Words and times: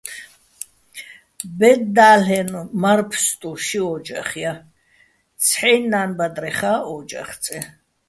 ბედ 1.57 1.81
და́ლ'ენო̆ 1.95 2.61
მარ-ფსტუ 2.81 3.51
ში 3.65 3.79
ო́ჯახ 3.93 4.29
ჲა, 4.41 4.53
ცჰ̦აჲნი̆ 5.45 5.89
ნან-ბადრეხა́ 5.91 6.75
ო́ჯახ 6.95 7.29
წე. 7.43 7.59